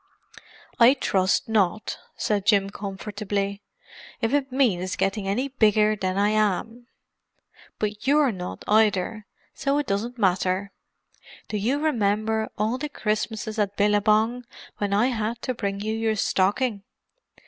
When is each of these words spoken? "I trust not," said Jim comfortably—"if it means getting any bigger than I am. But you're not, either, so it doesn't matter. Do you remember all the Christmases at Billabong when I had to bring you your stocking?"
"I 0.79 0.95
trust 0.95 1.47
not," 1.47 1.99
said 2.17 2.47
Jim 2.47 2.71
comfortably—"if 2.71 4.33
it 4.33 4.51
means 4.51 4.95
getting 4.95 5.27
any 5.27 5.49
bigger 5.49 5.95
than 5.95 6.17
I 6.17 6.29
am. 6.29 6.87
But 7.77 8.07
you're 8.07 8.31
not, 8.31 8.65
either, 8.67 9.27
so 9.53 9.77
it 9.77 9.85
doesn't 9.85 10.17
matter. 10.17 10.71
Do 11.49 11.57
you 11.57 11.77
remember 11.77 12.49
all 12.57 12.79
the 12.79 12.89
Christmases 12.89 13.59
at 13.59 13.77
Billabong 13.77 14.45
when 14.79 14.91
I 14.91 15.09
had 15.09 15.39
to 15.43 15.53
bring 15.53 15.81
you 15.81 15.93
your 15.93 16.15
stocking?" 16.15 16.81